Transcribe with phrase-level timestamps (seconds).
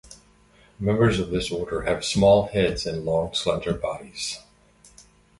[0.79, 4.39] Members of this order have small heads and long slender bodies.